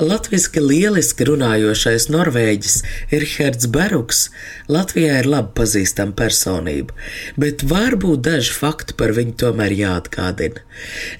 [0.00, 2.76] Latvijasiski lieliski runājošais norvēģis
[3.14, 4.26] Erhards Beruks
[4.66, 6.94] Latvijā ir labi pazīstama personība,
[7.38, 10.62] bet varbūt daži fakti par viņu tomēr jāatgādina.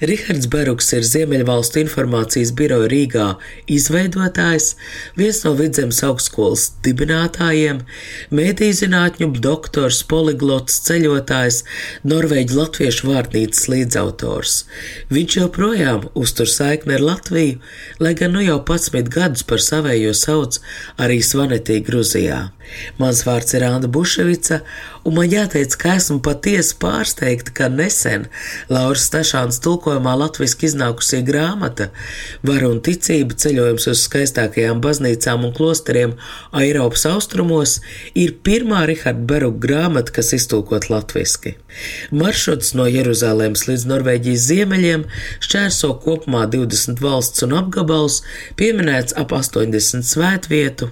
[0.03, 3.27] Rihards Beruks ir Ziemeļvalstu informācijas biroja Rīgā
[3.71, 4.73] izveidotājs,
[5.17, 7.81] viens no vidzemes augstskolas dibinātājiem,
[8.35, 11.63] mēdīzinātņu doktors, poliglots, ceļotājs,
[12.07, 14.57] Norvēģi latviešu vārnīcas līdzautors.
[15.13, 17.61] Viņš joprojām uztur saikni ar Latviju,
[18.03, 20.59] lai gan nu jau 11 gadus par savējo sauc
[21.01, 22.47] arī Svanetī Gruzijā.
[23.01, 24.61] Mans vārds ir Anna Buševica,
[25.07, 28.27] un man jāteic, ka esmu patiesi pārsteigta, ka nesen
[28.71, 31.89] Lauras Stašāns tulkojumā latviski iznākusī grāmata
[32.47, 36.15] Varu un ticība ceļojums uz skaistākajām baznīcām un klosteriem
[36.57, 37.77] Eiropas austrumos
[38.15, 41.55] ir pirmā Riharda Beruga grāmata, kas iztulkot latviski.
[42.11, 45.05] Maršruts no Jeruzalemes līdz Norvēģijas ziemeļiem
[45.45, 48.21] šķērso kopumā 20 valsts un apgabals,
[48.59, 50.89] pieminēts ap 80 svētvietu.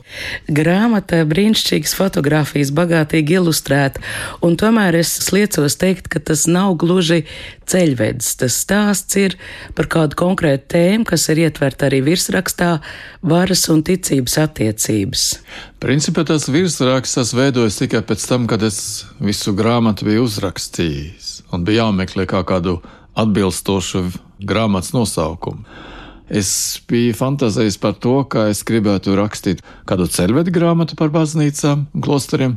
[0.59, 1.23] Grāmata
[1.65, 4.01] brīnišķīgas fotografijas, bagātīgi ilustrēta,
[4.41, 7.25] un tomēr es liecos teikt, ka tas nav gluži
[7.65, 8.35] ceļvedis.
[8.37, 9.35] Tas stāsts ir
[9.75, 12.81] par kādu konkrētu tēmu, kas ir ietverta arī virsrakstā
[13.23, 15.23] varas un ticības attiecības.
[15.79, 21.85] Principā tas virsraksts veidojas tikai pēc tam, kad es visu grāmatu biju uzrakstījis un bija
[21.85, 22.81] jāmeklē kā kādu
[23.15, 24.11] atbilstošu
[24.45, 25.65] grāmatas nosaukumu.
[26.25, 32.01] Es biju fantāzējis par to, ka es gribētu rakstīt kādu ceļvedu grāmatu par baznīcām un
[32.01, 32.55] klosteriem.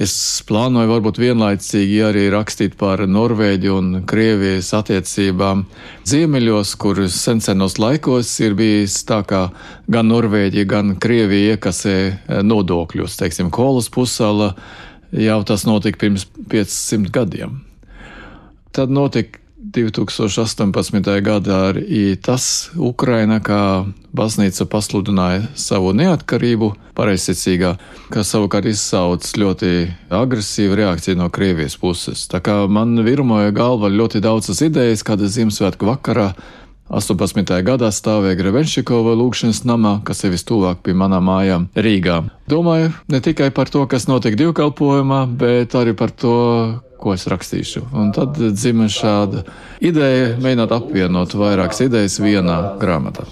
[0.00, 0.14] Es
[0.48, 5.66] plānoju varbūt vienlaicīgi arī rakstīt par Norvēģiju un Krievijas attiecībām
[6.08, 9.42] ziemeļos, kur sensenos laikos ir bijis tā, ka
[9.92, 11.98] gan Norvēģija, gan Krievija iekasē
[12.48, 14.54] nodokļus, teiksim, kolas pusala,
[15.12, 17.60] jau tas notika pirms 500 gadiem.
[18.72, 19.41] Tad notika
[19.72, 21.20] 2018.
[21.24, 27.72] gadā arī tas Ukraina, kā baznīca pasludināja savu neatkarību, pareizsicīgā,
[28.12, 29.72] kas savukārt izsauc ļoti
[30.12, 32.26] agresīvu reakciju no Krievijas puses.
[32.28, 36.32] Tā kā man virmoja galva ļoti daudzas idejas, kādas Ziemassvētku vakarā
[36.92, 37.48] 18.
[37.64, 42.20] gadā stāvēja Grebenšikova lūkšanas namā, kas ir vistuvāk pie manām mājām Rīgā.
[42.52, 46.36] Domāju ne tikai par to, kas notiek divkalpojumā, bet arī par to,
[47.02, 47.86] ko es rakstīšu.
[47.96, 49.46] Un tad dzima šāda
[49.82, 53.26] ideja, mēģināt apvienot vairākas idejas vienā grāmatā.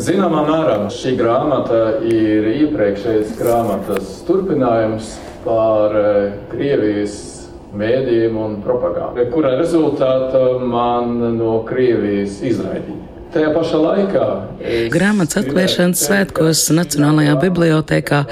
[0.00, 7.39] Zināmā mērā šī grāmata ir iepriekšējas grāmatas turpinājums par eh, Krievijas
[7.76, 13.09] mēdījiem un propagandu, kura rezultātā man no Krievijas izraidīja.
[13.30, 14.24] Tajā pašā laikā.
[14.90, 18.24] Grāmatas atklāšanas svētkos Nacionālajā bibliotekā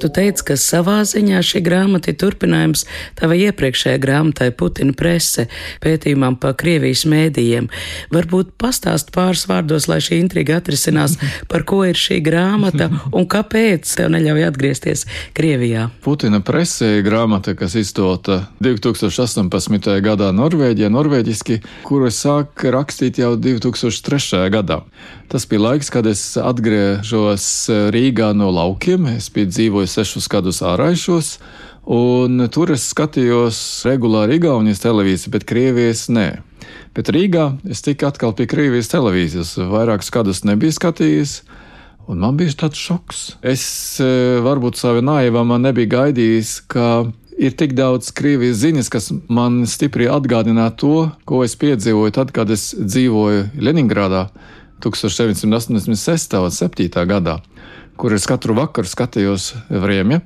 [0.00, 2.86] tu teici, ka savā ziņā šī grāmata ir turpinājums
[3.18, 5.44] tavai iepriekšējai grāmatai Putina prese
[5.84, 7.68] pētījumam par Krievijas mēdījiem.
[8.16, 11.18] Varbūt pastāst pāris vārdos, lai šī intriga atrisinās,
[11.52, 15.04] par ko ir šī grāmata un kāpēc tev neļauj atgriezties
[15.36, 15.90] Krievijā.
[16.06, 19.92] Putina prese ir grāmata, kas izdota 2018.
[20.08, 24.80] gadā Norvēģijā, norvēģiski, kuru es sāku rakstīt jau 2003 gadā.
[25.32, 27.46] Tas bija laiks, kad es atgriežos
[27.94, 29.08] Rīgā no laukiem.
[29.16, 31.36] Es biju dzīvojis sešus gadus āraišos,
[31.92, 33.58] un tur es skatījos
[33.88, 36.28] regulāri Igaunijas televīziju, bet Krievijas nē.
[36.96, 39.56] Bet Rīgā es tiku atkal pie Krievijas televīzijas.
[39.70, 41.40] Vairākus gadus nebiju skatījies.
[42.06, 43.22] Un man bija tāds šoks.
[43.42, 43.64] Es
[43.98, 44.08] e,
[44.44, 50.08] varbūt savā naivā man nebija gaidījis, ka ir tik daudz Krievijas ziņas, kas man stipri
[50.10, 50.94] atgādināja to,
[51.28, 54.26] ko es piedzīvoju tad, kad es dzīvoju Leningradā
[54.84, 56.38] 1986.
[56.40, 57.04] un 7.
[57.08, 57.38] gadā,
[57.96, 60.20] kur es katru vakaru skatījos Vrēmja,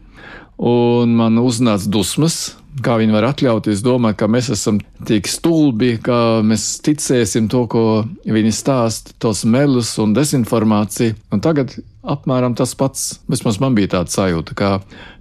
[0.60, 6.40] un man uznāca dusmas, kā viņi var atļauties domāt, ka mēs esam tik stulbi, ka
[6.46, 7.84] mēs ticēsim to, ko
[8.24, 11.16] viņi stāsta, tos melus un dezinformāciju.
[11.34, 14.68] Un tagad apmēram tas pats, vismaz man bija tāds sajūta, ka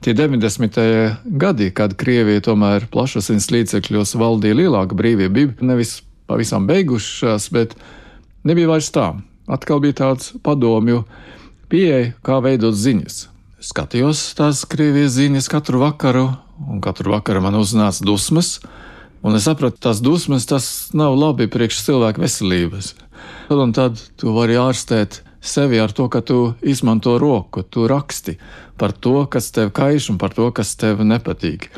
[0.03, 0.79] tie 90.
[1.41, 5.99] gadi, kad Krievija tomēr plašsaziņas līdzekļos valdīja lielāka brīvība, bija nevis
[6.29, 7.75] pavisam beigušās, bet
[8.47, 9.11] nebija vairs tā.
[9.49, 11.03] Atkal bija tāds padomju
[11.71, 13.25] pieeja, kā veidot ziņas.
[13.59, 16.29] Skatījos tās Krievijas ziņas katru vakaru,
[16.69, 18.59] un katru vakaru man uznāca dusmas,
[19.25, 22.93] un es sapratu, tas dusmas tas nav labi priekš cilvēku veselības.
[23.51, 28.37] Un tad tu vari ārstēt sevi ar to, ka tu izmanto roku, tu raksti
[28.77, 31.69] par to, kas tev kaiš un par to, kas tev nepatīk.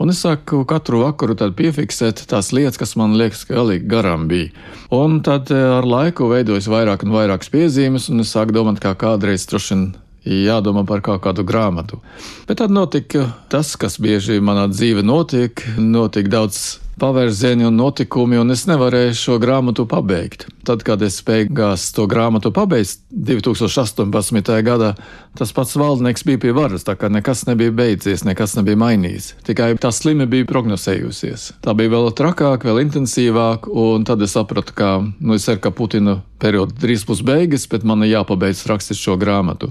[0.00, 4.48] Un es sāku katru vakaru piefiksēt tās lietas, kas man liekas, ka galīgi garām bija.
[4.96, 8.94] Un tad eh, ar laiku veidojas vairāk un vairākas piezīmes, un es sāku domāt, kā
[8.96, 9.90] kādreiz droši vien
[10.24, 12.00] jādomā par kaut kādu grāmatu.
[12.48, 18.52] Bet tad notika tas, kas bieži manā dzīvē notiek, notika daudz pavērsieni un notikumi, un
[18.54, 20.46] es nevarēju šo grāmatu pabeigt.
[20.68, 24.52] Tad, kad es beigās to grāmatu pabeidzu 2018.
[24.66, 24.94] gadā,
[25.38, 29.32] tas pats valdnieks bija pie varas, tā kā nekas nebija beidzies, nekas nebija mainījies.
[29.46, 31.46] Tikai tā slime bija prognozējusies.
[31.64, 35.72] Tā bija vēl trakāk, vēl intensīvāk, un tad es sapratu, ka nu, es ceru, ka
[35.74, 39.70] Putina periods drīz būs beigas, bet man ir jāpabeidz rakstīt šo grāmatu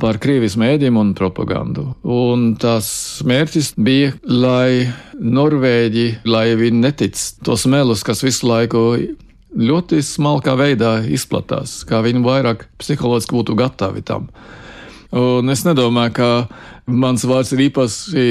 [0.00, 1.90] par Krievijas mēdījiem un propagandu.
[2.02, 2.88] Un tās
[3.26, 8.82] mērķis bija, lai Norvēģi, lai viņi netic tos melus, kas visu laiku
[9.56, 14.28] ļoti smalkā veidā izplatās, kā viņi vairāk psiholoģiski būtu gatavi tam.
[15.16, 16.30] Un es nedomāju, ka
[16.86, 18.24] mans vārds ir īpaši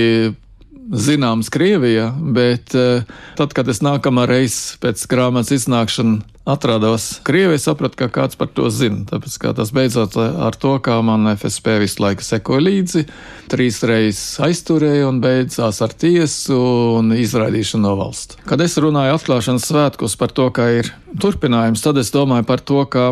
[0.94, 3.06] zināms Krievijā, bet uh,
[3.40, 8.70] tad, kad es nākamā reize pēc grāmatas iznākšanas atrados Krievijā, sapratu, ka kāds par to
[8.70, 9.02] zina.
[9.10, 13.06] Tāpēc tas beidzot ar to, kā man FSP visu laiku sekoja līdzi,
[13.50, 16.60] trīs reizes aizturēja un beidzās ar tiesu
[17.00, 18.38] un izraidīšanu no valsts.
[18.46, 22.84] Kad es runāju atklāšanas svētkos par to, ka ir turpinājums, tad es domāju par to,
[22.86, 23.10] ka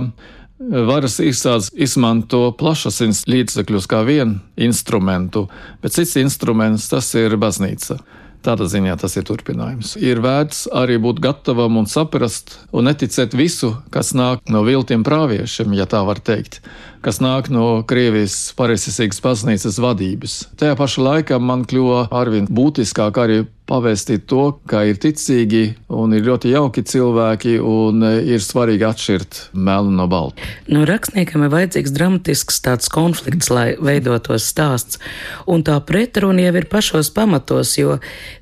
[0.72, 5.48] Varas iestādes izmanto plašsaziņas līdzekļus kā vienu instrumentu,
[5.84, 8.00] bet cits instruments tas ir baznīca.
[8.44, 9.94] Tādā ziņā tas ir turpinājums.
[10.04, 15.76] Ir vērts arī būt gatavam un saprast un neticēt visu, kas nāk no viltiem prāviešiem,
[15.80, 16.60] ja tā var teikt,
[17.04, 20.38] kas nāk no Krievijas pareizsīgas baznīcas vadības.
[20.60, 25.64] Tajā pašā laikā man kļuva arvien būtiskāk arī pavēstīt to, ka ir ticīgi
[25.94, 30.44] un ir ļoti jauki cilvēki un e, ir svarīgi atšķirt melu no balta.
[30.68, 35.00] No rakstniekam ir vajadzīgs dramatisks tāds konflikts, lai veidotos stāsts,
[35.48, 38.00] un tā pretruna jau ir pašos pamatos, jo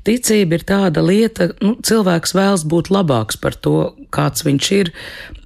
[0.07, 4.93] ticība ir tāda lieta, nu, cilvēks vēlas būt labāks par to, kāds viņš ir,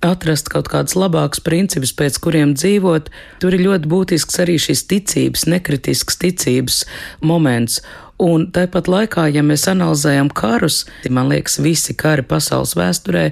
[0.06, 3.04] atrast kaut kādus labākus principus, pēc kuriem dzīvot.
[3.41, 6.83] Tur ir ļoti būtisks arī šis ticības, nekritisks ticības
[7.21, 7.81] moments.
[8.21, 13.25] Un tāpat laikā, ja mēs analizējam karus, man liekas, visi kari pasaules vēsturē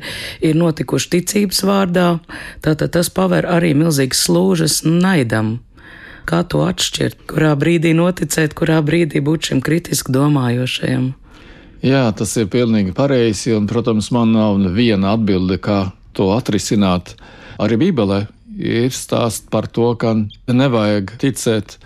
[0.43, 2.07] ir notikuši ticības vārdā,
[2.65, 5.61] tātad tas paver arī milzīgas slūžas naidam.
[6.27, 11.11] Kā to atšķirt, kurā brīdī noticēt, kurā brīdī būt šim kritiski domājošajam?
[11.83, 17.17] Jā, tas ir pilnīgi pareizi, un, protams, man nav viena atbilde, kā to atrisināt.
[17.59, 18.21] Arī Bībelē
[18.57, 20.15] ir stāsts par to, ka
[20.47, 21.77] nevajag ticēt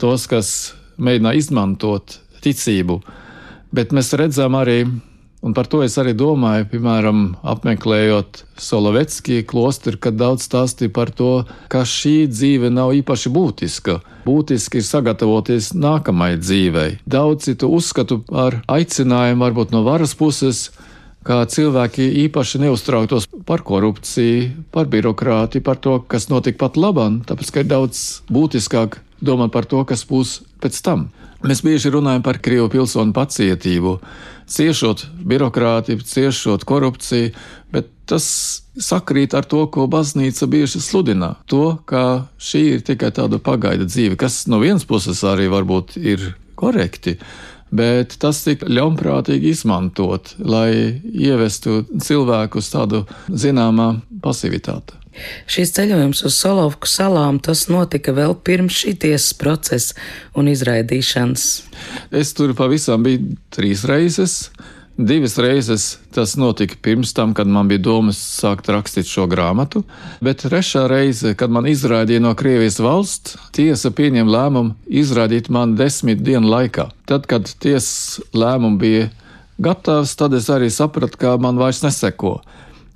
[0.00, 3.00] tos, kas mēģina izmantot ticību.
[3.74, 4.84] Bet mēs redzam arī,
[5.42, 11.44] un par to es arī domāju, piemēram, apmeklējot Solovetskiju klosteru, kad daudz stāstīja par to,
[11.72, 13.98] ka šī dzīve nav īpaši būtiska.
[14.26, 16.90] Būtiski ir sagatavoties nākamajai dzīvei.
[17.04, 20.70] Daudz citu uzskatu par aicinājumu varbūt no varas puses
[21.26, 27.52] kā cilvēki īpaši neuztrauktos par korupciju, par birokrātiju, par to, kas notika pat labam, tāpēc
[27.52, 28.02] ka ir daudz
[28.32, 31.08] būtiskāk domāt par to, kas būs pēc tam.
[31.46, 33.98] Mēs bieži runājam par Krievu pilsonu pacietību,
[34.50, 37.34] ciešot birokrātiju, ciešot korupciju,
[37.74, 38.26] bet tas
[38.78, 41.34] sakrīt ar to, ko baznīca bieži sludina.
[41.50, 46.32] To, ka šī ir tikai tāda pagaida dzīve, kas no vienas puses arī varbūt ir
[46.56, 47.18] korekti,
[47.70, 55.00] bet tas tika ļaunprātīgi izmantot, lai ievestu cilvēkus tādu zināmā pasivitāte.
[55.48, 59.96] Šis ceļojums uz Solovku salām tas notika vēl pirms šī tiesas procesa
[60.36, 61.46] un izraidīšanas.
[62.12, 64.50] Es tur pavisam biju trīs reizes.
[64.96, 69.82] Divas reizes tas notika pirms tam, kad man bija domas sākt rakstīt šo grāmatu,
[70.24, 76.24] bet trešā reize, kad man izraidīja no Krievijas valsts, tiesa pieņēma lēmumu izraidīt mani desmit
[76.24, 76.88] dienu laikā.
[77.04, 79.10] Tad, kad tiesas lēmums bija
[79.60, 82.38] gatavs, tad es arī sapratu, ka man vairs neseko.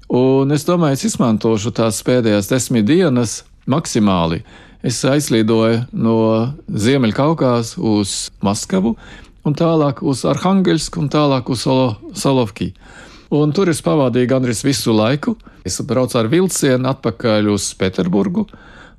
[0.09, 4.41] Un es domāju, es izmantošu tās pēdējās desmit dienas maksimāli.
[4.81, 6.17] Es aizlidoju no
[6.65, 8.97] Ziemeļkaukās uz Maskavu,
[9.45, 12.73] un tālāk uz Arhangelsku, un tālāk uz Solo, Solovki.
[13.31, 15.37] Un tur es pavadīju gandrīz visu laiku.
[15.67, 18.47] Es braucu ar vilcienu atpakaļ uz Pēterburgu,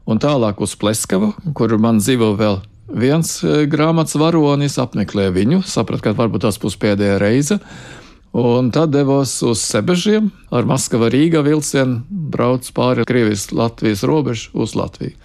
[0.08, 6.10] un tālāk uz Pleskavu, kur man dzīvo vēl viens eh, grāmatas varonis, apmeklēju viņu, sapratu,
[6.10, 7.60] ka varbūt tas būs pēdējā reize.
[8.32, 15.18] Un tad devos uz Sebežiem ar Maskava Rīga vilcienu, brauc pāri Krievijas-Latvijas robežu uz Latviju.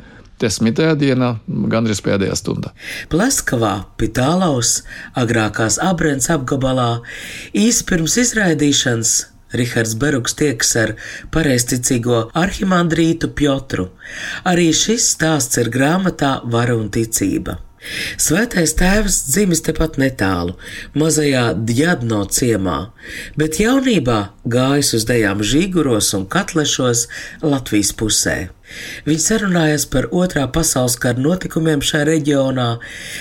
[0.43, 1.31] Desmitajā dienā,
[1.73, 2.75] gandrīz pēdējā stundā.
[3.13, 4.83] Plaskavā, Pitālaus,
[5.17, 6.91] agrākās Abrēns apgabalā,
[7.57, 9.15] īsi pirms izraidīšanas
[9.57, 10.93] Rihards Beruks tieks ar
[11.33, 13.91] pareizticīgo arhimandrītu Piotru.
[14.45, 17.63] Arī šis stāsts ir grāmatā Vara un ticība.
[18.19, 20.57] Svētais tēvs dzimis tepat netālu,
[20.99, 22.79] mazajā Djadno ciemā,
[23.39, 27.07] bet jaunībā gājis uz dejām Žīguros un Katlešos
[27.47, 28.39] Latvijas pusē.
[29.07, 32.67] Viņi sarunājās par otrā pasaules kara notikumiem šajā reģionā,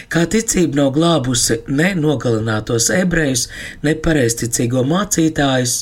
[0.10, 3.46] kā ticība nav glābusi ne nogalinātos ebrejus,
[3.86, 5.76] ne pareizticīgo mācītājus,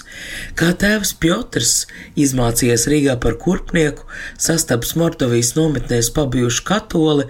[0.59, 1.73] kā tēvs Piotrs
[2.19, 4.03] izmācījies Rīgā par kurpnieku,
[4.35, 7.29] sastaps Mordovijas nometnēs pabijušu katoli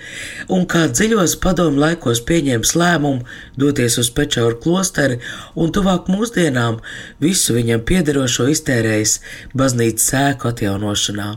[0.49, 3.27] un kā dziļos padomu laikos pieņēmis lēmumu
[3.61, 5.21] doties uz Pečauru klosteri
[5.53, 6.81] un tuvāk mūsdienām
[7.21, 9.19] visu viņam piederošo iztērējis
[9.53, 11.33] baznīcas sēku atjaunošanā.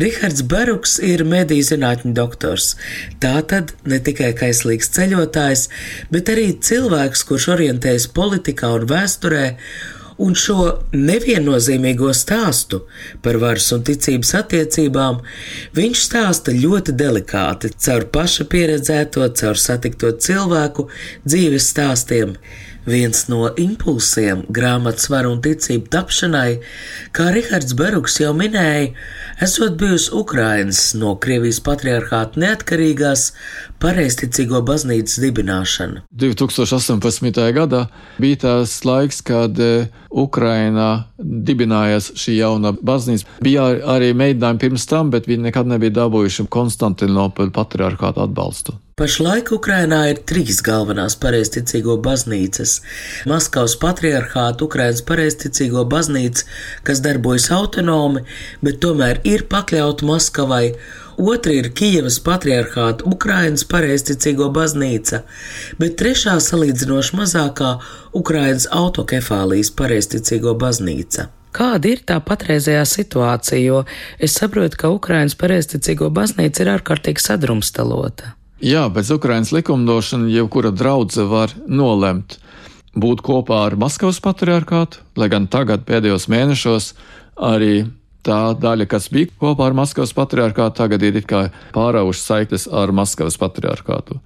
[0.00, 2.74] Rihards Baruks ir mediju zinātņu doktors.
[3.22, 5.68] Tā tad ne tikai kaislīgs ceļotājs,
[6.14, 9.44] bet arī cilvēks, kurš orientējas politikā un vēsturē,
[10.22, 12.84] un šo neviennozīmīgo stāstu
[13.22, 15.18] par varas un ticības attiecībām
[15.74, 20.88] viņš stāsta ļoti delikāti, caur paša pieredzēto, caur satikto cilvēku
[21.26, 22.36] dzīves stāstiem.
[22.84, 26.58] Viens no impulsiem grāmatas varu un ticību tapšanai,
[27.16, 28.90] kā Rihards Beruks jau minēja,
[29.44, 33.30] esot bijusi Ukrainas no Krievijas patriarchāta neatkarīgās
[33.80, 36.04] pareizticīgo baznīcas dibināšana.
[36.12, 37.40] 2018.
[37.56, 37.86] gadā
[38.20, 43.40] bija tās laiks, kad e, Ukrainā dibinājās šī jauna baznīca.
[43.44, 48.76] Bija arī mēģinājumi pirms tam, bet viņi nekad nebija dabūjuši Konstantinopoļa patriarchāta atbalstu.
[48.94, 52.74] Pašlaik Ukrainā ir trīs galvenās pareizticīgo baznīcas-
[53.30, 56.44] Maskavas patriarchāta, Ukrainas pareizticīgo baznīca,
[56.86, 58.22] kas darbojas autonomi,
[58.62, 60.76] bet tomēr ir pakļauta Maskavai,
[61.18, 65.22] otra ir Kijavas patriarchāta, Ukrainas pareizticīgo baznīca,
[65.80, 67.72] bet trešā salīdzinoši mazākā
[68.22, 71.26] Ukrainas autokefālijas pareizticīgo baznīca.
[71.50, 73.84] Kāda ir tā patreizējā situācija, jo
[74.20, 78.36] es saprotu, ka Ukrainas pareizticīgo baznīca ir ārkārtīgi sadrumstalota.
[78.64, 82.38] Jā, pēc Ukrainas likumdošana jebkura draudzene var nolemt
[82.96, 86.86] būt kopā ar Maskavas patriarchātu, lai gan tagad pēdējos mēnešos
[87.36, 87.84] arī
[88.24, 91.42] tā daļa, kas bija kopā ar Maskavas patriarchātu, tagad ir kā
[91.76, 94.16] pāraugušas saiknes ar Maskavas patriarchātu.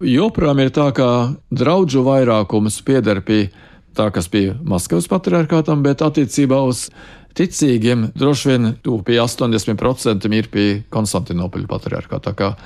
[0.00, 1.08] Joprojām ir tā, ka
[1.52, 3.50] draudžu vairākums pieder pie
[3.92, 6.86] tā, kas bija Maskavas patriarchātam, bet attiecībā uz
[7.38, 12.56] ticīgiem droši vien tuvu pie 80% ir pie Konstantinopoļa patriarchāta.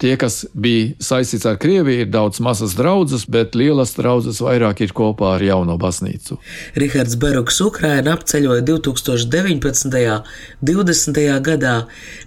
[0.00, 4.94] Tie, kas bija saistīts ar Krieviju, ir daudz mazas draudzes, bet lielas draudzes vairāk ir
[4.96, 6.38] kopā ar jauno baznīcu.
[6.80, 10.00] Rihards Beruks Ukraina apceļoja 2019.
[10.14, 10.24] un
[10.64, 11.20] 2020.
[11.44, 11.74] gadā,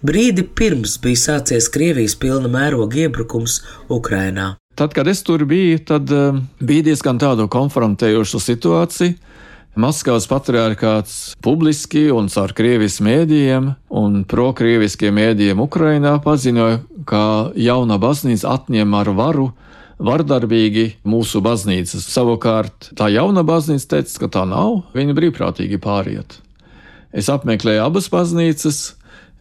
[0.05, 4.53] brīdi pirms bija sācies Krievijas pilna mēroga iebrukums Ukrainā.
[4.77, 9.32] Tad, kad es tur biju, tad um, bija diezgan tādu konfrontējošu situāciju.
[9.73, 17.23] Maskavas patriarchāts publiski un caur Krievijas mēdījiem un prokrieviskiem mēdījiem Ukrainā paziņoja, ka
[17.57, 19.47] jauna baznīca atņem ar varu
[19.97, 22.05] vardarbīgi mūsu baznīcas.
[22.05, 26.37] Savukārt tā jauna baznīca teica, ka tā nav, viņa brīvprātīgi pāriet.
[27.09, 28.83] Es apmeklēju abas baznīcas,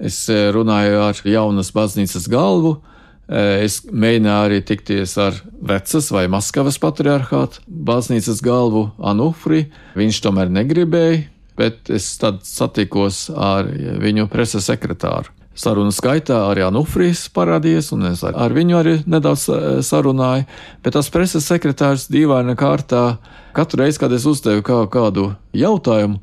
[0.00, 0.22] es
[0.56, 2.91] runāju ar jaunas baznīcas galvu, Eh,
[3.32, 9.66] es mēģināju arī tikties ar Vecas vai Maskavas patriarchātu baznīcas galvu Anufri.
[9.96, 11.22] Viņš tomēr negribēja,
[11.56, 13.70] bet es tad satikos ar
[14.02, 15.32] viņu preses sekretāru.
[15.52, 20.46] Sarunas gaitā arī Anufrijs parādījās, un es ar viņu arī nedaudz eh, sarunāju.
[20.84, 23.18] Bet tas preses sekretārs dīvaina kārtā
[23.56, 26.22] katru reizi, kad es uzdevu kādu jautājumu,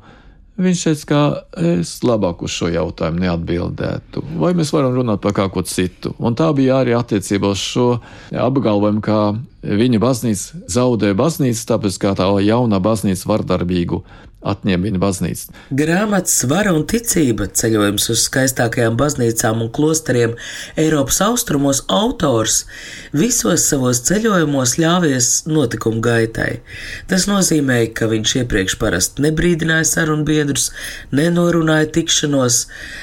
[0.60, 1.20] Viņš teica, ka
[1.72, 6.12] es labāk uz šo jautājumu neatbildētu, vai mēs varam runāt par kaut ko citu.
[6.20, 7.86] Un tā bija arī attiecībā uz šo
[8.28, 9.20] apgalvojumu, ka
[9.64, 14.02] viņa baznīca zaudēja baznīcu, tāpēc kā tā jaunā baznīca vardarbīgu
[14.40, 15.54] atņem viņa baznīcu.
[15.76, 20.36] Grāmatas Svara un ticība ceļojums uz skaistākajām baznīcām un klosteriem
[20.80, 22.62] Eiropas austrumos autors
[23.12, 26.60] visos savos ceļojumos ļāvies notikumu gaitai.
[27.10, 30.70] Tas nozīmē, ka viņš iepriekš parasti nebrīdināja sarunbiedrus,
[31.12, 32.62] nenorunāja tikšanos.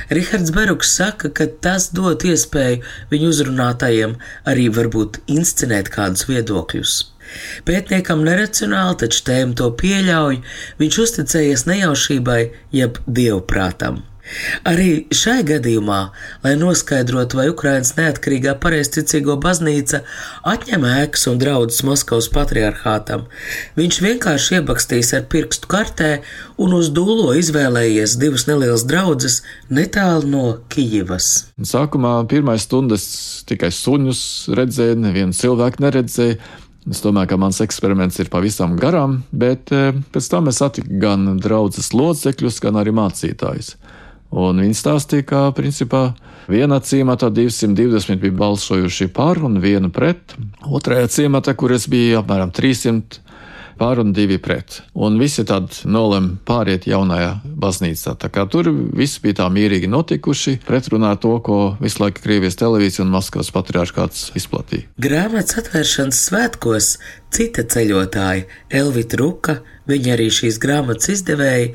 [0.10, 2.82] Rihards Beruks saka, ka tas dot iespēju
[3.14, 4.18] viņu uzrunātajiem
[4.50, 6.98] arī varbūt inscenēt kādus viedokļus.
[7.68, 10.42] Pētniekam neracionāli, taču tēma to pieļauj,
[10.82, 12.44] viņš uzticējies nejaušībai
[12.76, 14.04] jeb dievprātam.
[14.68, 16.00] Arī šai gadījumā,
[16.44, 20.02] lai noskaidrotu, vai Ukrainas neatkarīgā pareizticīgo baznīca
[20.48, 23.28] atņem ēkas un draudus Maskavas patriarchātam,
[23.80, 26.12] viņš vienkārši iebakstīs ar pirkstu kartē
[26.60, 29.42] un uz dūlo izvēlējies divas nelielas draudzes
[29.72, 31.48] netālu no Kijivas.
[31.64, 33.08] Sākumā pirmais stundas
[33.48, 34.22] tikai suņus
[34.58, 36.42] redzēja, nevienu cilvēku neredzēja.
[36.88, 41.34] Es domāju, ka mans eksperiments ir pavisam garām, bet eh, pēc tam es satiku gan
[41.44, 43.76] draudzes locekļus, gan arī mācītājus.
[44.38, 46.12] Un viņi stāstīja, ka principā
[46.52, 50.36] vienā ciematā 220 bija balsojuši par un vienu pret.
[50.68, 53.27] Otrajā ciematā, kur es biju, apmēram 300
[53.78, 54.82] par un divi pret.
[54.94, 58.16] Un visi tad nolem pāriet jaunajā baznīcā.
[58.20, 62.60] Tā kā tur viss bija tā mierīgi notikuši, pretrunā ar to, ko visu laiku Krievijas
[62.60, 64.90] televīzija un Maskavas patriārkāts izplatīja.
[65.02, 66.92] Grāmatas atvēršanas svētkos
[67.34, 68.46] cita ceļotāja
[68.82, 71.70] Elvita Ruka Viņa arī šīs grāmatas izdevēja,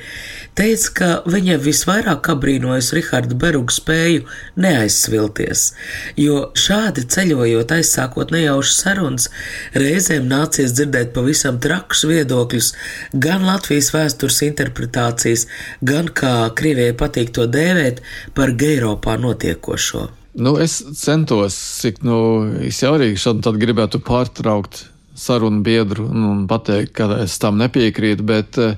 [0.58, 4.26] teica, ka viņa visvairāk abrīnojas Riharda Beruga spēju
[4.60, 5.64] neaizsvilties,
[6.20, 9.30] jo šādi ceļojot aizsākot nejaušas sarunas,
[9.72, 12.72] reizēm nācies dzirdēt pavisam trakus viedokļus,
[13.16, 15.48] gan Latvijas vēstures interpretācijas,
[15.80, 18.04] gan, kā Krievijai patīk to dēvēt,
[18.36, 20.10] par Eiropā notiekošo.
[20.36, 22.18] Nu, es centos, cik nu,
[22.88, 28.76] arī šādi gribētu pārtraukt sarunu biedru un pateikt, ka es tam nepiekrītu, bet eh,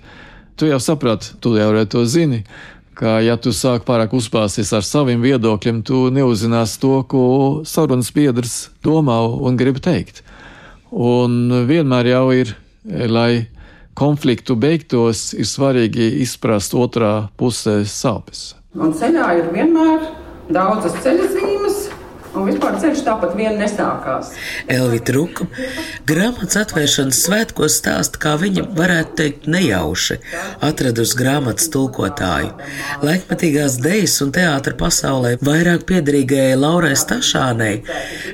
[0.57, 2.45] tu jau saprati, tu jau arī to zini.
[2.95, 7.25] Ka, ja tu sāk pārāk uzpāsties ar saviem viedokļiem, tu neuzzināsi to, ko
[7.67, 10.23] sarunas biedrs domā un grib teikt.
[10.95, 12.55] Un vienmēr jau ir,
[12.87, 13.49] lai
[13.99, 18.53] konfliktu beigtos, ir svarīgi izprast otrā pusē sāpes.
[18.79, 20.07] Un ceļā ir vienmēr
[20.55, 21.34] daudzas ceļa
[22.35, 24.33] Un vispār ceļš tāpat vien nesākās.
[24.71, 25.47] Elvita Ruka
[26.09, 30.19] grāmatas atvēršanas svētkos stāsta, kā viņa varētu teikt nejauši
[30.65, 32.51] atradusi grāmatas tulkotāju.
[33.07, 37.83] Laikmatīgās dejas un teātra pasaulē vairāk piederīgajai Laurai Stašānei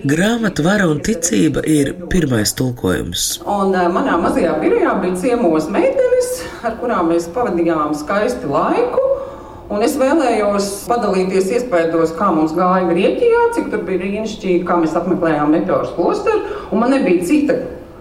[0.09, 3.29] grāmata vara un ticība ir pirmais tulkojums.
[3.45, 6.33] Un uh, manā mazajā birojā bija ciemos meitenes,
[6.65, 9.20] ar kurām mēs pavadījām skaistu laiku.
[9.71, 14.97] Un es vēlējos padalīties iespējos, kā mums gāja Grieķijā, cik tur bija brīnišķīgi, kā mēs
[14.99, 16.41] apmeklējām Meteoras klosteru.
[16.75, 17.55] Man nebija cita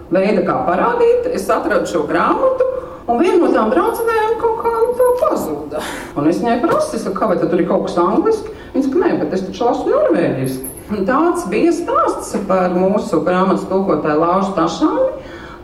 [0.10, 1.28] veida, kā parādīt.
[1.38, 2.66] Es atradu šo grāmatu.
[3.10, 5.84] Un viena no tām draudzenēm kaut kā nu, pazuda.
[6.18, 8.56] Un es viņai prasīju, kā vai tur ir kaut kas angļuiski.
[8.74, 10.74] Viņa saka, nē, bet es taču lasu norvēģiski.
[10.90, 15.10] Un tāds bija stāsts par mūsu grāmatas tulkotāju Laušu Tašāni,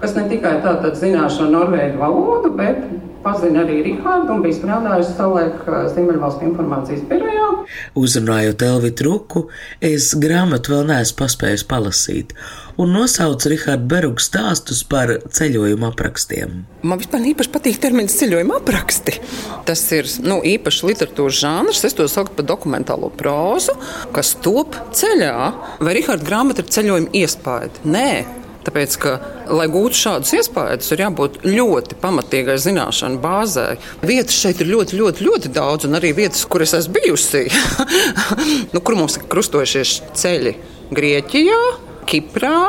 [0.01, 2.81] kas ne tikai tātad zināja šo norvēģu valodu, bet
[3.25, 5.63] pazina arī Rihārdu un bija strādājusi savulaik
[5.96, 7.50] Ziemeļvalstu informācijas birojā.
[7.98, 9.48] Uzrunājot Elvitu Ruku,
[9.81, 12.35] es grāmatu vēl neesmu paspējis palasīt
[12.81, 16.64] un nosauc Rahāda Beruga stāstus par ceļojuma aprakstiem.
[16.83, 19.18] Man vispār īpaši patīk termins ceļojuma apraksti.
[19.68, 23.77] Tas ir nu, īpašs literatūras žanrs, es to saucu par dokumentālo prózu,
[24.16, 25.35] kas top ceļā.
[25.79, 27.72] Vai Rahāda grāmata ir ceļojuma iespēja?
[27.88, 28.09] Nē,
[28.66, 29.12] Tāpēc, ka,
[29.54, 33.68] lai gūtu šādus iespējas, ir jābūt ļoti pamatīgai zināšanu bāzē.
[34.01, 37.46] Vietas šeit ir ļoti, ļoti, ļoti daudz, un arī vietas, kur es esmu bijusi,
[38.74, 40.58] nu, kur mums ir krustojušies ceļi
[40.96, 41.62] Grieķijā,
[42.10, 42.60] Kiprā.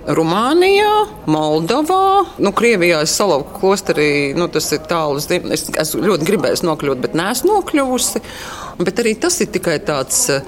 [0.00, 0.92] Rumānijā,
[1.28, 5.20] Moldovā, nu, Krievijā es salauku klosterī, nu, tas ir tālu.
[5.20, 8.22] Es esmu ļoti gribējis nokļūt, bet neesmu nokļuvusi.
[8.80, 10.46] Bet arī tas ir tikai tāds eh,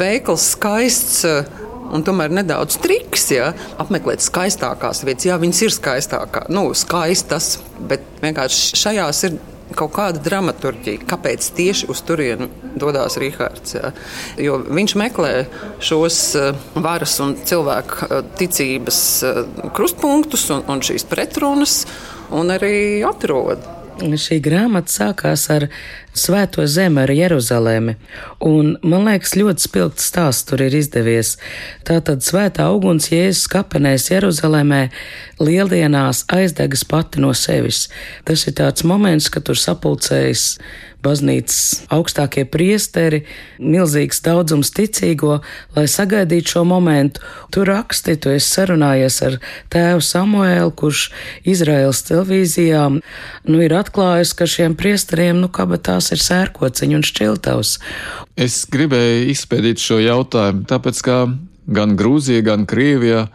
[0.00, 1.52] veikls, skaists eh,
[1.92, 5.28] un tomēr nedaudz triks, ja apmeklēt skaistākās vietas.
[5.28, 7.58] Jā, viņas ir skaistākās, nu, skaistas,
[7.90, 9.42] bet vienkārši šajās ir
[9.74, 13.76] kaut kāda dramaturģija, kāpēc tieši uz turieni dodas Rīgārds.
[14.40, 15.32] Jo viņš meklē
[15.82, 19.40] šos eh, varas un cilvēku eh, ticības eh,
[19.76, 21.78] krustpunktus un, un šīs pretrunas,
[22.34, 23.73] un arī atrod.
[23.94, 25.68] Šī grāmata sākās ar
[26.14, 27.96] Svēto zemi, ar Jeruzalemi,
[28.46, 31.32] un man liekas, ļoti spilgts stāsts tur ir izdevies.
[31.86, 34.82] Tātad svētā uguns Jēzus kapenēs Jeruzalemē
[35.42, 37.88] lieldienās aizdegas pati no sevis.
[38.26, 40.46] Tas ir tāds moments, kad tur sapulcējas
[41.04, 43.22] baznīcas augstākie priesteri,
[43.60, 45.38] milzīgs daudzums ticīgo,
[45.76, 47.22] lai sagaidītu šo momentu.
[47.54, 49.38] Tur raksti, tu esi sarunājies ar
[49.72, 51.06] tēvu Samuēlu, kurš
[51.48, 57.78] Izraels televīzijā nu, ir atklājis, ka šiem priesteriem, nu, kabatās ir sērkociņi un šķiltavs.
[58.40, 61.18] Es gribēju izpētīt šo jautājumu, tāpēc, ka
[61.70, 63.28] gan Grūzija, gan Krievija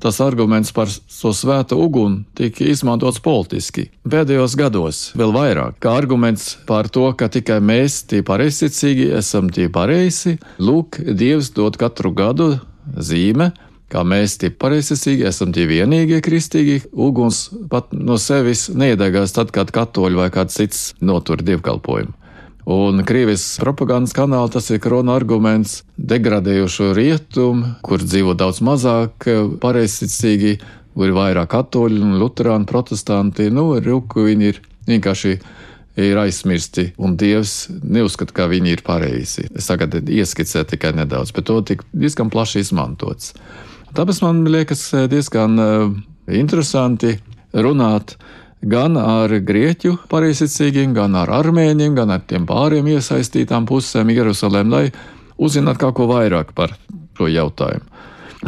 [0.00, 3.90] Tas arguments par so svēto uguni tika izmantots politiski.
[4.08, 9.68] Pēdējos gados vēl vairāk, kā arguments par to, ka tikai mēs, tie pareizticīgi, esam tie
[9.72, 10.38] pareizi.
[10.56, 12.54] Lūk, Dievs dod katru gadu
[12.96, 13.50] zīme,
[13.92, 16.78] kā mēs tie pareizticīgi esam tie vienīgie kristīgi.
[16.92, 22.16] Uguns pat no sevis neiedegās tad, kad katoļi vai kāds cits notur dievkalpojumu.
[22.70, 29.26] Un Krievijas propagandas kanāla tas ir krona arguments degradējošo rietumu, kur dzīvo daudz mazāk
[29.62, 30.52] pareizticīgi,
[30.94, 33.48] kur ir vairāk katoļu, luterāni, protestanti.
[33.50, 35.34] Nu, ruku viņi ir vienkārši
[35.98, 39.48] ir aizmirsti, un Dievs neuzskata, ka viņi ir pareizi.
[39.50, 43.34] Es tagad ieskicēju tikai nedaudz, bet to tik diezgan plaši izmantots.
[43.98, 45.88] Tāpēc man liekas diezgan uh,
[46.30, 47.16] interesanti
[47.50, 48.14] runāt
[48.60, 54.86] gan ar grieķu pareizticīgiem, gan ar armēņiem, gan ar tiem pāriem iesaistītām pusēm Jerusalem, lai
[55.40, 56.76] uzzinātu kaut ko vairāk par
[57.16, 57.86] šo jautājumu.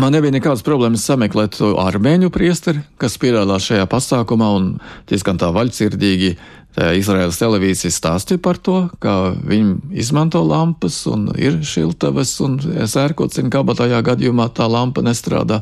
[0.01, 4.71] Man nebija nekādas problēmas sameklēt to armēņu priesteri, kas piedalās šajā pasākumā un
[5.11, 6.31] diezgan tā vaļsirdīgi
[6.73, 14.01] Izraēlas televīzija stāstīja par to, kā viņi izmanto lampas un ir šiltavas un kāpēc tajā
[14.07, 15.61] gadījumā tā lampa nestrādā.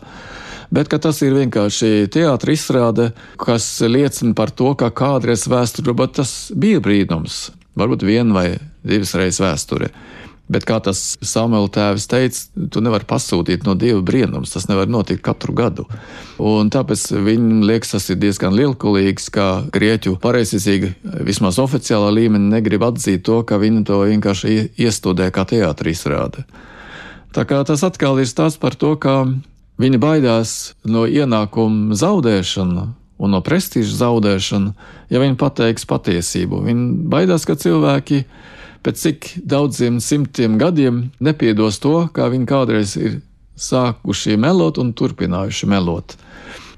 [0.71, 6.53] Bet tas ir vienkārši teātris izrāde, kas liecina par to, ka kādreiz vēsturē, bet tas
[6.55, 8.49] bija brīnums, varbūt viena vai
[8.87, 9.91] divas reizes vēsturē.
[10.51, 12.41] Bet kā tas Samuela tēvs teica,
[12.75, 15.85] tu nevari pasūtīt no dieva brīnums, tas nevar notikt katru gadu.
[16.43, 20.91] Un tāpēc viņam liekas, tas ir diezgan lielkulīgs, ka grieķu pareizticīgi
[21.27, 26.43] vismaz oficiālā līmenī negrib atzīt to, ka viņi to vienkārši iestudē kā teātris rāda.
[27.31, 29.23] Tā kā tas atkal ir stāsts par to, ka
[29.81, 32.87] viņi baidās no ienākuma zaudēšana
[33.21, 34.73] un no prestiža zaudēšana,
[35.13, 36.63] ja viņi pateiks patiesību.
[36.65, 38.23] Viņi baidās, ka cilvēki
[38.85, 43.21] pēc cik daudziem simtiem gadiem nepiedos to, kā viņi kādreiz ir
[43.61, 46.17] sākuši melot un turpinājuši melot.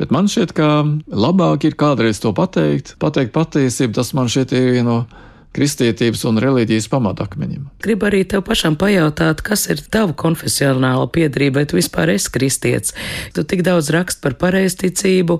[0.00, 4.70] Bet man šķiet, ka labāk ir kādreiz to pateikt, pateikt patiesību, tas man šķiet ir
[4.78, 4.98] viena no
[5.56, 7.68] kristietības un reliģijas pamatakmeņiem.
[7.84, 12.96] Gribu arī tev pašam pajautāt, kas ir tava konfesionāla piedarība, vai tu vispār esi kristietis?
[13.36, 15.38] Tu tik daudz rakst par pareizticību,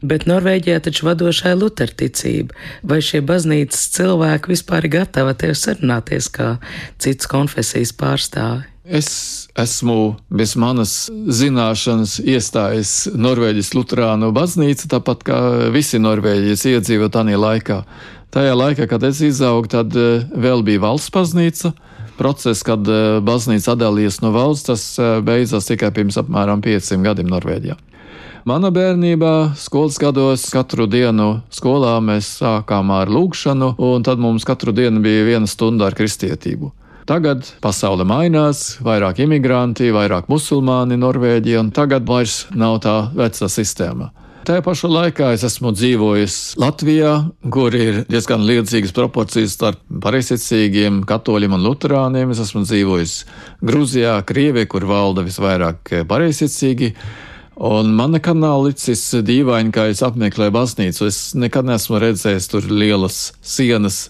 [0.00, 2.56] bet Norvēģijā taču vadošā ir luterticība.
[2.82, 6.54] Vai šie baznīcas cilvēki vispār ir gatavi tev sarunāties kā
[7.02, 8.70] cits konfesijas pārstāvi?
[8.90, 15.36] Es esmu bez manas zināšanas iestājis Norvēģijas Lutānu baznīcu, tāpat kā
[15.70, 17.84] visi Norvēģijas iedzīvotāji laikā.
[18.30, 21.72] Tajā laikā, kad es izaugu, tad eh, vēl bija valsts baznīca.
[22.14, 27.30] Process, kad eh, baznīca atdalījās no valsts, tas eh, beidzās tikai pirms apmēram 500 gadiem
[27.32, 27.74] Norvēģijā.
[28.46, 34.72] Mana bērnībā, skolas gados, katru dienu skolā mēs sākām ar lūgšanu, un tad mums katru
[34.72, 36.70] dienu bija viena stunda ar kristietību.
[37.10, 44.12] Tagad pasaule mainās, vairāk imigranti, vairāk musulmāni Norvēģija, un tagad vairs nav tā vecā sistēma.
[44.40, 47.10] Tajā pašā laikā es esmu dzīvojis Latvijā,
[47.52, 52.30] kur ir diezgan līdzīgas proporcijas starp pareizticīgiem, katoļiem un luterāniem.
[52.32, 53.16] Es esmu dzīvojis
[53.68, 56.94] Grūzijā, Krievijā, kur valda visvairāk pareizticīgi.
[57.70, 61.10] Un man nekad nav licis dīvaini, kā es apmeklēju baznīcu.
[61.10, 64.06] Es nekad neesmu redzējis tur lielas sienas.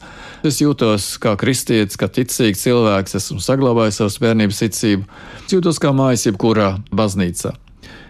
[0.47, 5.11] Es jūtos kā kristietis, kā ticīgs cilvēks, esmu saglabājis savas bērnības ticību.
[5.43, 7.57] Es jūtos kā mājas jebkurā baznīcā.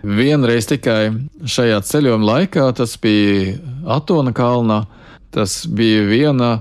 [0.03, 1.11] Vienreiz tikai
[1.45, 3.59] šajā ceļojuma laikā, tas bija
[3.97, 4.85] Atona kalnā,
[5.35, 6.55] tas bija viena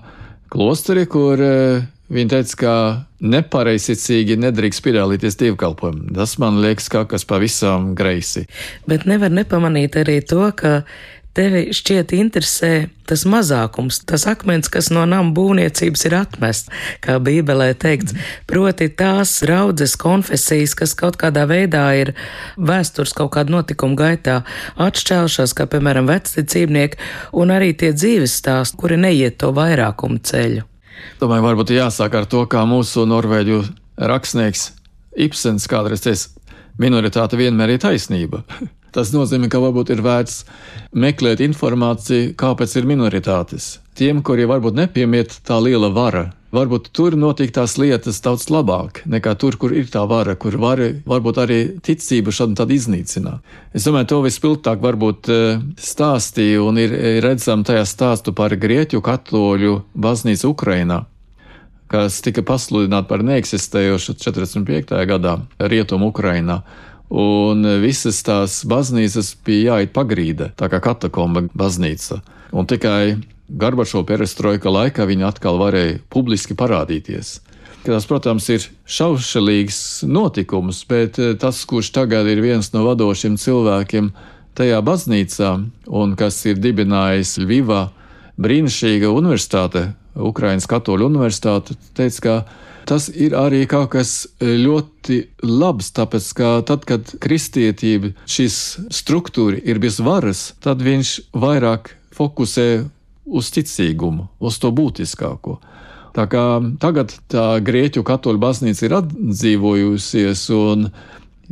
[0.52, 2.74] klosteri, kur eh, Viņa teica, ka
[3.22, 6.10] nepareizticīgi nedrīkst piedalīties dievkalpojumā.
[6.18, 8.48] Tas man liekas kaut kas pavisam greisi.
[8.90, 10.80] Bet nevar nepamanīt arī to, ka
[11.38, 12.72] tevi šķiet interesē
[13.10, 16.72] tas mazākums, tas akmens, kas no nama būvniecības ir atmests,
[17.04, 18.16] kā Bībelē teikts,
[18.50, 22.14] proti tās raudzes konfesijas, kas kaut kādā veidā ir
[22.58, 24.42] vēstures kaut kādu notikumu gaitā
[24.78, 27.00] atšķēlušās, kā piemēram vecticībnieki,
[27.42, 30.66] un arī tie dzīves stāsti, kuri neiet to vairākumu ceļu.
[31.20, 33.64] Domāju, varbūt jāsāk ar to, kā mūsu norvēģu
[34.10, 34.74] rakstnieks
[35.20, 36.30] Ibsens kādreiz teica,
[36.80, 38.44] minoritāte vienmēr ir taisnība.
[38.96, 40.42] Tas nozīmē, ka varbūt ir vērts
[40.98, 43.78] meklēt informāciju, kāpēc ir minoritātes.
[44.00, 49.36] Tiem, kuriem varbūt nepiemiet tā liela vara, varbūt tur notiek tās lietas daudz labāk nekā
[49.42, 53.44] tur, kur ir tā vara, kur vara varbūt arī ticību šādi tad iznīcināt.
[53.76, 59.80] Es domāju, to vispilgtāk varbūt eh, stāstīja un ir redzam tajā stāstu par Grieķu katoļu
[59.94, 61.04] baznīcu Ukrainā
[61.90, 64.94] kas tika pasludināta par neeksistējošu 45.
[65.10, 66.60] gadā Rietumu Ukrainā
[67.10, 72.22] un visas tās baznīcas bija jāiet pagrīde, tā kā katakomba baznīca.
[72.54, 73.18] Un tikai
[73.50, 77.40] Garbačo perestroika laikā viņi atkal varēja publiski parādīties.
[77.86, 84.12] Tas, protams, ir šaušalīgs notikums, bet eh, tas, kurš tagad ir viens no vadošiem cilvēkiem
[84.60, 85.54] tajā baznīcā
[85.88, 87.86] un kas ir dibinājis Ļuvā
[88.40, 92.36] brīnišķīga universitāte, Ukraiņas katoļu universitāte, teica, ka
[92.88, 98.60] Tas ir arī kaut kas e, ļoti labs, tāpēc ka tad, kad kristietība šīs
[98.94, 102.70] struktūra ir bez varas, tad viņš vairāk fokusē
[103.30, 105.60] uz ticīgumu, uz to būtiskāko.
[106.16, 106.44] Tā kā
[106.82, 110.90] tagad tā grieķu katoļu baznīca ir atdzīvojusies un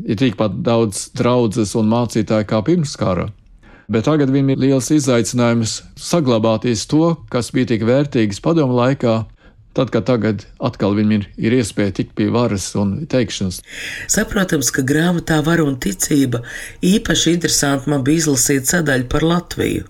[0.04, 3.30] ir tikpat daudz draudzes un mācītāju kā pirms kara.
[3.88, 9.22] Bet tagad viņam ir liels izaicinājums saglabāties to, kas bija tik vērtīgs padomu laikā,
[9.78, 13.60] tad, kad tagad atkal viņam ir, ir iespēja tikt pie varas un teikšanas.
[14.10, 16.42] Saprotams, ka grāmatā var un ticība
[16.86, 19.86] īpaši interesanti man bija izlasīt sadaļu par Latviju.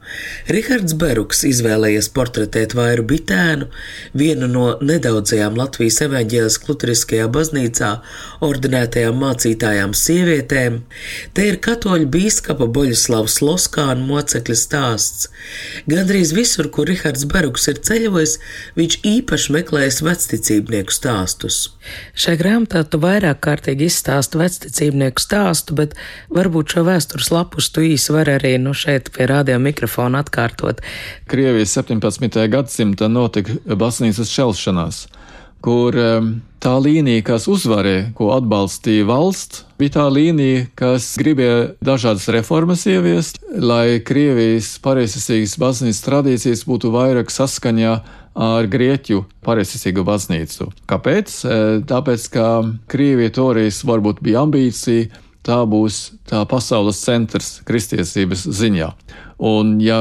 [0.52, 3.70] Rihards Beruks izvēlējies portretēt Vairu Bitēnu,
[4.18, 7.94] vienu no nedaudzajām Latvijas evaņģēlas klutriskajā baznīcā
[8.48, 10.82] ordinētajām mācītājām sievietēm.
[11.34, 15.30] Te ir katoļu bīskapa Boļislavs Loskāna mocekļa stāsts.
[15.90, 18.38] Gandrīz visur, kur Rihards Beruks ir ceļojis,
[18.78, 21.58] viņš īpaši meklējis vecticībnieku stāstus.
[22.18, 25.94] Šai grāmatā tu vairāk kārtīgi izstāsti vecticībnieku stāstu, bet
[26.34, 30.82] varbūt šo vēstures lapus tu īsi var arī nu šeit pie rādio mikrofona atkārtot.
[31.30, 32.40] Krievijas 17.
[32.50, 35.06] gadsimta notika baznīcas šelšanās,
[35.68, 35.98] kur
[36.64, 43.42] tā līnija, kas uzvarēja, ko atbalstīja valsts, bija tā līnija, kas gribēja dažādas reformas ieviest,
[43.52, 47.94] lai Krievijas pareizsīgas baznīcas tradīcijas būtu vairāk saskaņā
[48.48, 50.70] ar Grieķu pareizsīgu baznīcu.
[50.88, 51.36] Kāpēc?
[51.44, 52.48] E, tāpēc, ka
[52.88, 55.10] Krievija toreiz varbūt bija ambīcija,
[55.48, 58.94] tā būs tā pasaules centrs kristiesības ziņā.
[59.52, 60.00] Un, ja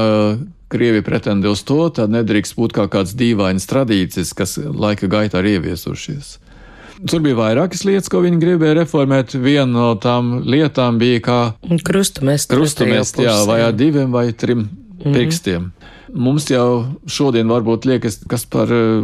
[0.67, 5.53] Krievija pretendē uz to, tad nedrīkst būt kā kāds dīvains tradīcijas, kas laika gaitā ir
[5.55, 6.33] ieviesušies.
[7.07, 9.35] Tur bija vairākas lietas, ko viņi gribēja reformēt.
[9.37, 11.39] Viena no tām lietām bija kā
[11.85, 14.69] krustamest, krustamest jā, vai ar diviem vai trim mm
[15.03, 15.13] -hmm.
[15.13, 15.71] pirkstiem.
[16.15, 19.01] Mums jau šodien varbūt liekas, kas par eh,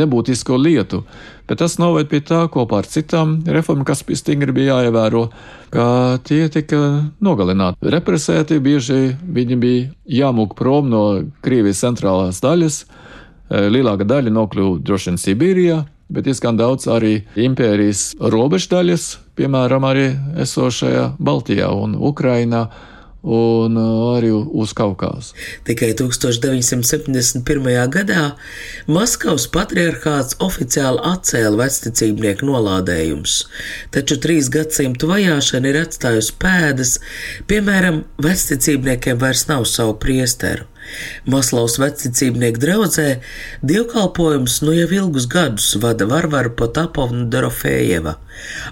[0.00, 1.02] nebūtisko lietu,
[1.48, 5.26] bet tas noved pie tā kopā ar citām reformām, kas stingri bija jāievēro,
[5.74, 5.86] ka
[6.26, 6.78] tie tika
[7.18, 11.02] nogalināti, represēti, bieži viņi bija jāmūk prom no
[11.42, 12.80] Krievijas centrālās daļas,
[13.50, 20.12] eh, lielāka daļa nokļuva droši vien Sibīrijā, bet diezgan daudz arī impērijas robeždaļas, piemēram, arī
[20.46, 22.68] esošajā Baltijā un Ukrainā
[23.26, 25.34] un arī uz Kaukāzu.
[25.66, 27.66] Tikai 1971.
[27.92, 28.26] gadā
[28.86, 33.40] Maskavas patriarchāts oficiāli atcēla vecticībnieku nolādējumus,
[33.94, 36.96] taču trīs gadsimtu vajāšana ir atstājusi pēdas,
[37.50, 40.70] piemēram, vecticībniekiem vairs nav savu priesteru.
[41.30, 43.08] Maslavas vecticībnieku draudzē
[43.66, 48.16] dievkalpojums nu jau ilgus gadus vada Varvara Potapovna Dorofējeva.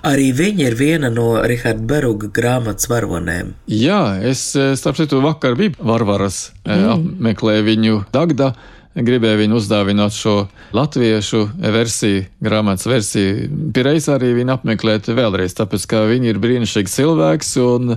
[0.04, 3.54] Arī viņa ir viena no Riharda Beruga grāmatas varonēm.
[3.70, 7.18] Jā, es eh, starp citu vakar biju Varvaras, eh, mm.
[7.18, 8.54] apmeklēju viņu Dagda
[8.94, 10.34] gribēju viņu uzdāvināt šo
[10.74, 13.48] latviešu versiju, grāmatas versiju.
[13.74, 17.96] Pirmais arī viņu apmeklēt vēlreiz, tāpēc, ka viņi ir brīnišķīgs cilvēks un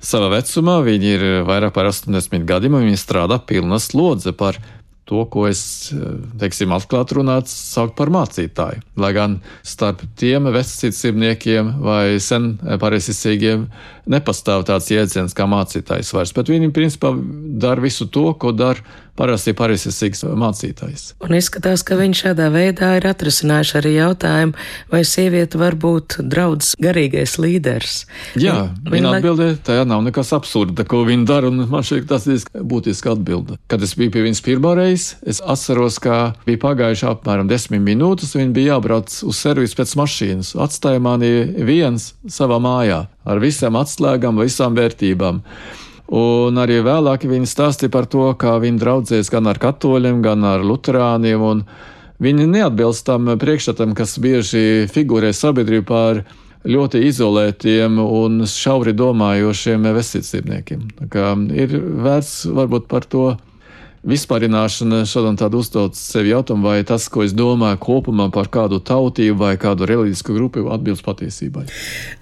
[0.00, 4.56] Savā vecumā viņi ir vairāk par 80 gadiem, un viņi strādā pilna slodze par
[5.10, 5.90] to, ko es,
[6.38, 8.84] teiksim, atklāti runāts, saukt par mācītāju.
[9.00, 13.66] Lai gan starp tiem vecīcībniekiem vai sen pareizsīgiem
[14.10, 17.10] nepastāv tāds jēdziens kā mācītājs vairs, bet viņi principā
[17.60, 18.86] dara visu to, ko dara
[19.20, 21.04] parasti pareizsīgs mācītājs.
[21.24, 24.56] Un izskatās, ka viņš šādā veidā ir atrisinājuši arī jautājumu,
[24.92, 27.96] vai sieviete var būt draudzes garīgais līderis.
[28.40, 28.56] Jā,
[28.86, 32.44] viņa, viņa atbildē, tajā nav nekas absurda, ko viņa dara, un man šķiet, tas ir
[32.54, 33.58] būtiski atbilde.
[33.70, 38.34] Kad es biju pie viņas pirmo reizi, es atceros, ka bija pagājuši apmēram desmit minūtes,
[38.34, 40.54] un viņa bija jābrauc uz servisu pēc mašīnas.
[40.60, 41.30] Atstāja mani
[41.66, 45.44] viens savā mājā ar visām atslēgām, visām vērtībām.
[46.10, 50.64] Un arī vēlāk viņi stāstīja par to, kā viņi draudzēs gan ar katoļiem, gan ar
[50.66, 51.62] luterāniem.
[52.20, 56.24] Viņi neatbilst tam priekšstatam, kas bieži figurē sabiedrībā par
[56.66, 60.82] ļoti izolētiem un šauri domājošiem vesticībniekiem.
[61.56, 63.30] Ir vērts varbūt par to
[64.06, 69.36] vispārināšana šodien tādu uzdot sev jautājumu, vai tas, ko es domāju kopumā par kādu tautību
[69.42, 71.66] vai kādu reliģisku grupu, atbilst patiesībai.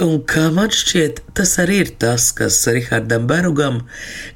[0.03, 3.85] Un kā man šķiet, tas arī ir tas, kas Rihardam Berugam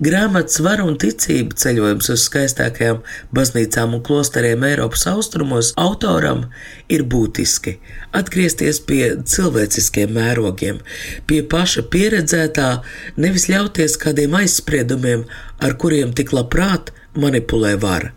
[0.02, 3.02] grāmatas var un ticība ceļojums uz skaistākajām
[3.34, 6.46] baznīcām un klosteriem Eiropas austrumos autoram
[6.92, 7.80] ir būtiski.
[8.14, 10.78] Atgriezties pie cilvēciskiem mērogiem,
[11.26, 12.70] pie paša pieredzētā,
[13.18, 15.26] nevis ļauties kādiem aizspriedumiem,
[15.62, 18.12] ar kuriem tik labprāt manipulē vara.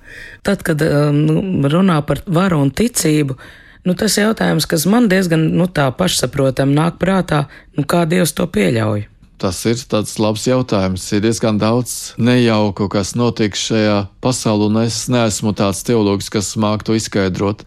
[0.45, 3.37] Tad, kad um, nu, runā par varu un ticību,
[3.85, 7.45] nu, tas jautājums, kas man diezgan nu, tā pašsaprotam nāk prātā,
[7.77, 9.07] nu, kā Dievs to pieļauj.
[9.41, 11.03] Tas ir tāds labs jautājums.
[11.11, 16.87] Ir diezgan daudz nejauku, kas notiek šajā pasaulē, un es neesmu tāds teologs, kas māku
[16.87, 17.65] to izskaidrot.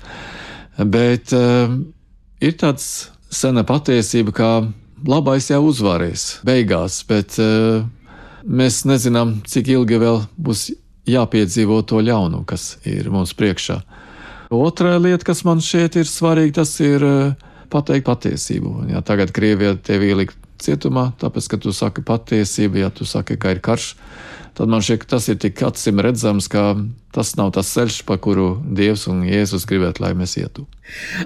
[0.79, 1.83] Bet um,
[2.41, 4.51] ir tāds sena patiesība, ka
[5.05, 7.85] labais jau uzvarēs beigās, bet uh,
[8.49, 10.71] mēs nezinām, cik ilgi vēl būs
[11.09, 13.81] jāpiedzīvo to ļaunu, kas ir mums priekšā.
[14.55, 18.89] Otra lieta, kas man šeit ir svarīga, tas ir eh, pateikt patiesību.
[18.93, 23.53] Ja tagad Krievija tevi ielikt cietumā, tāpēc, ka tu saki patiesību, ja tu saki, ka
[23.55, 23.93] ir karš,
[24.59, 26.73] tad man šķiet, tas ir tik acīm redzams, ka
[27.15, 30.67] tas nav tas ceļš, pa kuru Dievs un Jēzus gribētu, lai mēs ietu.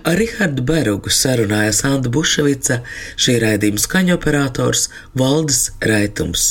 [0.03, 2.83] Ar Rihardu Berugu sarunājas Anna Buševica,
[3.17, 6.51] šī raidījuma skaņoperators Valdis Raitums.